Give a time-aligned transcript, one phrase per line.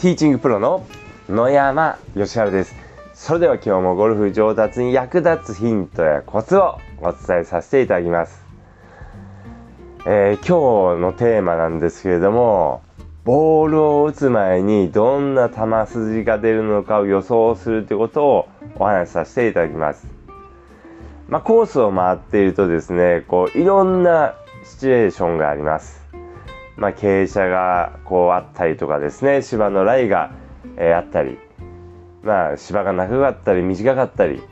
[0.00, 0.86] ティーチングプロの
[1.28, 2.74] 野山義晴です。
[3.12, 8.42] それでは今日もゴルフ上達に役立つヒントやコツをお伝えさせていただきます、
[10.06, 12.80] えー、今日のテーマなんですけれども
[13.24, 20.06] ボールを打つ前にどんな球筋が出るのかを予想するということをお話しさせていただきます。
[21.28, 26.00] まあ、コースを回っているとですねこういろんなシチュエーションがあります。
[26.80, 30.32] まあ、傾斜がこうあったりとかですね芝のライが、
[30.78, 31.36] えー、あったり、
[32.22, 34.42] まあ、芝が長かったり短かったり、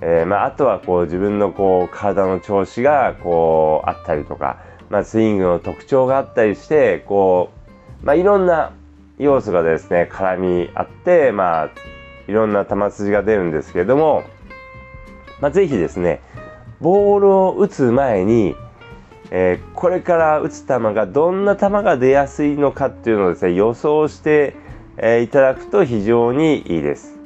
[0.00, 7.50] えーまあ、あとはこう自分のこう体の調子がこうあったりとか、まあ、スイングの特徴があったりしてこ
[8.02, 8.72] う、まあ、いろんな
[9.18, 11.70] 要素がですね絡み合って、まあ、
[12.28, 14.22] いろんな球筋が出るんですけれども、
[15.40, 16.20] まあ、ぜひですね
[16.80, 18.54] ボールを打つ前に
[19.30, 24.54] えー、これから打つ球がどんな球が出やすいのかっていうのをですね予想して、
[24.96, 27.16] えー、いただくと非常にいいです。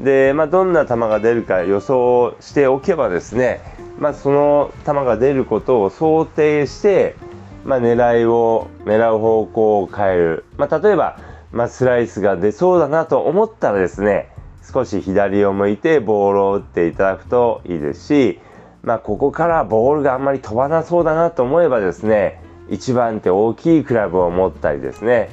[0.00, 3.60] で、まあ、どんな球が出るか予想しておけばですね、
[3.98, 7.16] まあ、その球が出ることを想定して、
[7.64, 11.18] まあ、狙いを狙う方向を変える、まあ、例えば、
[11.50, 14.28] まあ、スライスが出そうだなと思ったらですね
[14.72, 18.40] 少し左を向いてボールを打っていただくといいですし
[18.88, 25.28] まあ、ここからボールがあんまり飛ばなそうだなと思えばですね1番手大きいクラブを持ったりですね、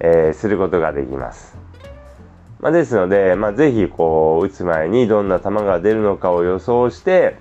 [0.00, 1.58] えー、することができます。
[2.60, 7.36] まあ、ですので、まあ、ぜひこう打つ前にどんな球が出るのかを予想して、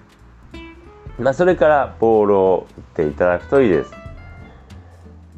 [1.17, 3.91] まあ、それからボールを打っていただくといいです。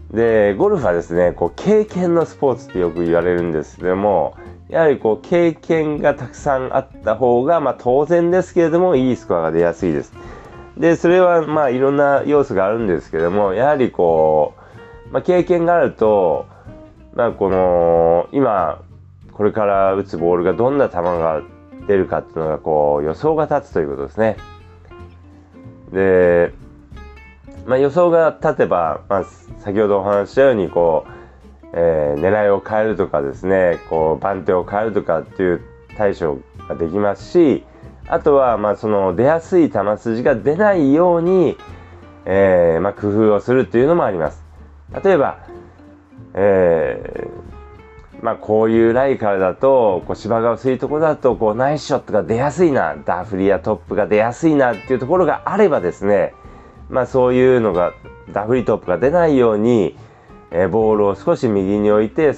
[0.09, 4.35] でゴルフはですねこう経験のスポーツってよく言われるんですけども
[4.69, 10.13] やはりこう経験がたくさんあった方が、まあ、当然ですけれどもいいスコアが出やすいです。
[10.77, 14.53] でそれはまあいろんな要素があるんですけどもやはりこ
[15.09, 16.45] う、まあ、経験があると、
[17.15, 18.81] まあ、この今
[19.33, 21.41] これから打つボールがどんな球が
[21.87, 24.37] 出るかっていうのがこう予想が立つということですね。
[25.91, 26.53] で、
[27.65, 29.25] まあ、予想が立てば、まあ、
[29.63, 31.18] 先ほどお話したようにこう
[31.73, 35.61] えー、狙いを変えるとかですねこう番手を変えるとかっていう
[35.95, 37.63] 対処ができますし
[38.07, 41.57] あとはまあその出やすい球筋が出ないように、
[42.25, 44.43] えー、まあ、工夫をするっていうのもあります。
[45.03, 45.45] 例えば、
[46.33, 56.33] えー、まあ、こういうライからだとこう芝が薄いとこだとこうナイスショットが出やすいなダフリやトップが出やすいなっていうところがあればですね、
[56.89, 57.93] まあ、そういうのが
[58.33, 59.95] ダフリトップが出ないように、
[60.51, 62.33] え、ボールを少し右に置いて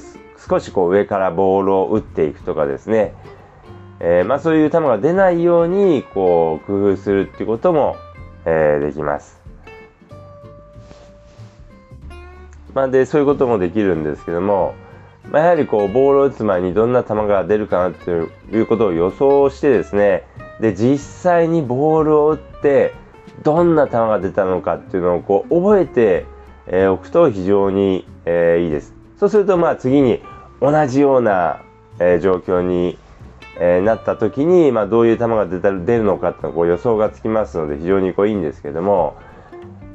[0.49, 3.13] 少しこう上からボールを打っていくとかですね、
[3.99, 7.95] えー、まあ、そういう球が出ないようにこう工夫するっていうことも、
[8.45, 9.39] えー、できます。
[12.73, 14.73] まあ、でそういうこともできるんですけども、
[15.29, 20.23] まあ、やはりこうボールを打つ前にどんな球が出るかなっていうことを予想してですね
[20.61, 22.93] で実際にボールを打って
[23.43, 26.25] どんな球が出たのかっていうのをこう覚えて
[26.67, 28.93] えー、置くと非常に、えー、いいです。
[29.17, 30.21] そうするとまあ次に
[30.61, 31.61] 同じような、
[31.99, 32.97] えー、状況に、
[33.59, 39.15] えー、なった時に、まあ、どういう球が出た出るのかっていうのこう予想がつきますので非常にこういいんですけども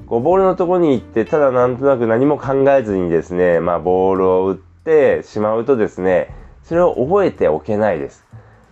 [0.07, 6.33] こうボールのとこに行ってただなんとなく何も考えずにですね、まあ、ボールを打ってしまうとですね
[6.63, 8.25] それを覚えておけないです。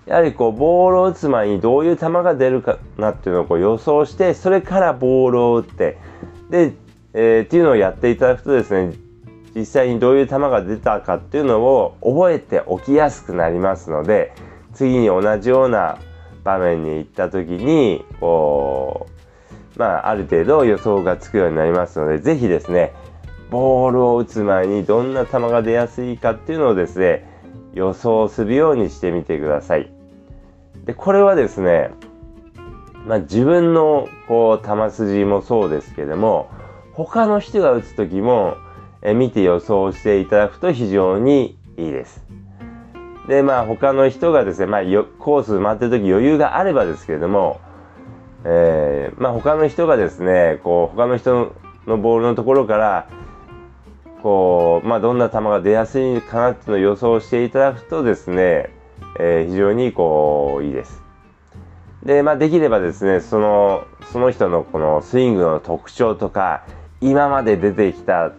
[0.07, 5.99] やはりこうボールを打つ前にどういう球が出るかなっていうのをこう予想してそれからボールを打って
[6.51, 6.75] で
[7.15, 8.95] えー、っていうのをやっていただくとですね
[9.55, 14.33] 実際にどういう球が出たかっていうのを覚えておきやすくなりますので
[14.75, 15.99] 次に同じような
[16.43, 19.07] 場面に行った時にこ
[19.77, 22.93] うまあある程度予想がつくようになりますので是非ですね
[23.51, 27.31] ボールを打つ前にどんな球が出やすいかっていうのをですね
[27.75, 29.91] 予想するようにしてみてください。
[30.85, 31.91] でこれはですね
[33.07, 36.49] まあ、自分のこう球筋もそうですけども
[36.95, 38.57] 他の人が打つ時も、
[39.03, 42.25] え見て予想していただくと非常にいいです。
[43.29, 44.83] でまあ他の人がですね、まあ、
[45.19, 47.61] コース回ってる時余裕があればですけれども、
[48.45, 51.55] えー、まあ、他の人がですねこう他の人
[51.87, 53.09] のボールのところから
[54.23, 58.71] こう、まあ、どんな球が出やすいかなっていうのを予想していただくとですね、
[59.19, 61.03] えー、非常にこういいです。
[62.05, 66.65] で、まあ、できればですねそのその人のこのスイングの特徴とか
[67.05, 68.33] 今まで出てきた、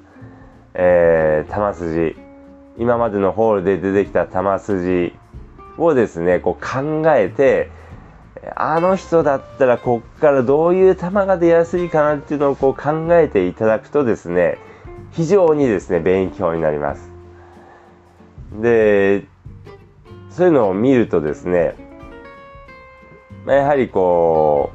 [0.73, 2.15] えー、球筋
[2.79, 5.13] 今までのホールで出てきた球筋
[5.77, 7.69] をですねこう考えて
[8.55, 14.57] あの人だったらこっからどういう球が出やすいかなっていうのをこう考えていただくとですね
[15.11, 17.11] 非常にですね勉強になります。
[18.59, 19.25] で
[20.31, 21.75] そういうのを見るとですね、
[23.45, 24.71] まあ、やはりこ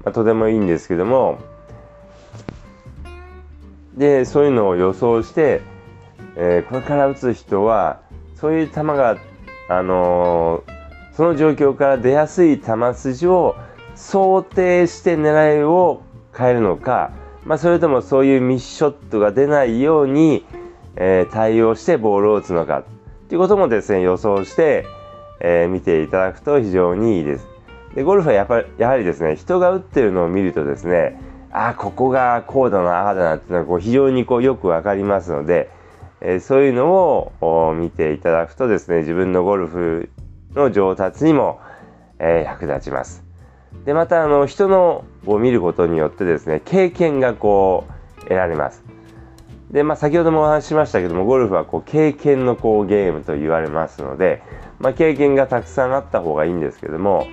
[0.00, 1.40] う、まあ、とてもいいんですけども
[3.98, 5.60] でそういうのを予想して、
[6.36, 8.00] えー、これから打つ人は
[8.36, 9.18] そういう球が、
[9.68, 13.56] あのー、その状況から出やすい球筋を
[13.96, 16.02] 想定して狙いを
[16.36, 17.10] 変えるのか、
[17.44, 20.46] まあ、それともそういうミッショットが出ないように、
[20.94, 22.84] えー、対応してボールを打つのか
[23.28, 24.86] ということもですね予想して、
[25.40, 27.46] え、見ていただくと非常にいいです。
[27.94, 35.70] でゴルフはやっぱりやはりですね人が打ってるのを見るとですねあここがこうだなああだなっていうのはこう非常にこうよく分かりますので、
[36.20, 36.92] えー、そういうの
[37.40, 40.10] を見ていただくとですね自分のゴルフ
[40.54, 41.60] の上達にも、
[42.18, 43.24] えー、役立ちます。
[43.84, 47.84] でまたあの人のを見ることによってですね経験がこ
[48.18, 48.82] う得られます。
[49.70, 54.42] でまあ、先ほどもお話ししましたけどもゴルフはこう経験のこうゲームと言われますので、
[54.78, 57.26] まあ、経験がたくさんあった方がいいんですけども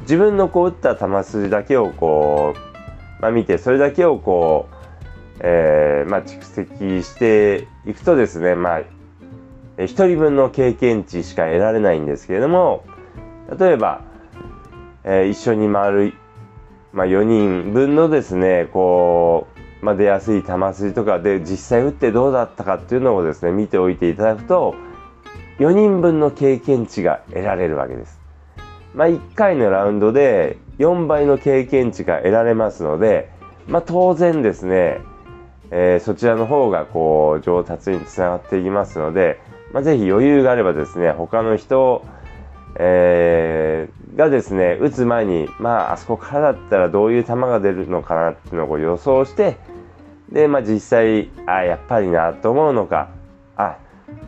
[0.00, 2.73] 自分のこう打った球筋だけをこう
[3.20, 4.74] まあ、見てそれだけをこう、
[5.40, 8.82] えー、まあ、蓄積していくとですね、まあ、
[9.78, 12.84] 1人分の経験値しか得られないんですけれども
[13.58, 14.02] 例えば、
[15.04, 16.14] えー、一緒に回る、
[16.92, 19.48] まあ、4人分のですねこ
[19.82, 24.74] う、まあ、出やすい球筋とかで実際打ってどうだったかっていうのをですね見ておいていただくと
[25.58, 28.23] 4人分の経験値が得られるわけです。
[28.94, 33.28] まあ、1回のラウンドで4倍の経験値が得られますので、
[33.66, 35.00] まあ、当然ですね、
[35.70, 39.40] えー、そちらの方がこう上達につながっていきますので、
[39.72, 42.04] まあ、ぜひ余裕があればですね他の人、
[42.76, 49.56] えー、がですね打つ前に、まあ、あそこからだったらどういう球が出るのかなっていうのを予想して
[50.30, 53.08] で、まあ、実際あやっぱりなと思うのか
[53.56, 53.78] あ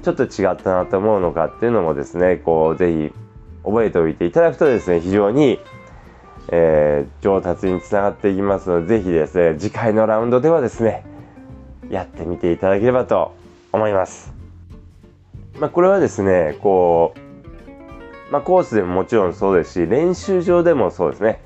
[0.03, 3.26] ちょっと違ったなと思うのかっていうのもですねこうぜひ
[3.67, 5.59] 覚えておいていただくとですね非常に
[6.49, 11.05] えー、上達につながっていきますので、ぜひですね、次回のラウンドではですね、
[11.91, 13.35] やってみていただければと
[13.73, 14.33] 思います。
[15.59, 21.41] まあ、これはですね、こう、まあ、コースでももちろんそうですし、練習場でもそうですね。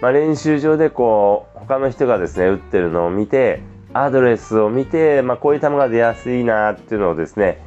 [0.00, 7.58] まあ、練習場でこう、他の人がですね、打ってるのを見て、アドレスを見て、まあ、こういう球が出やすいなっていうのをですね、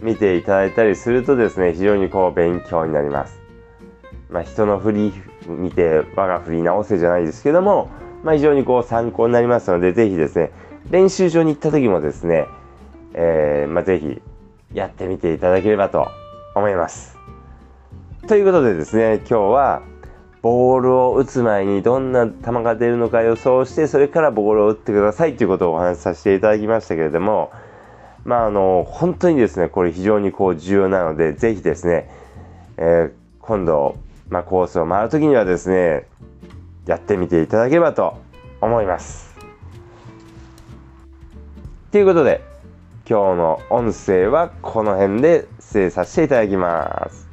[0.00, 3.39] 見ていただいたりするとですね、非常にこう勉強になります。
[4.30, 5.12] まあ、人の振り
[5.48, 7.90] 見て我が振り直せじゃないですけども、
[8.22, 10.50] まあ、非常にこう参考になりますので、ぜひですね、
[10.90, 12.46] 練習場に行った時もですね、
[13.14, 14.22] えー、まあ、ぜひ
[14.72, 16.08] やってみていただければと
[16.54, 17.18] 思います。
[18.28, 19.82] ということでですね、今日は
[20.42, 27.50] ボールを打つ前にどんな球が出るのか予想して、それからボールを打ってくださいということをお話しさせていただきましたけれども、
[28.24, 32.10] まあ、あの、本当にですね、これ非常にこう重要なので、ぜひですね、
[32.76, 33.96] えー、今度、
[34.30, 36.06] まあ、コースを回る時にはですね、
[36.86, 38.16] やってみていただければと
[38.60, 39.34] 思います。
[41.90, 42.40] ということで、
[43.08, 47.29] 今日の音声はこの辺で失礼させていただきます。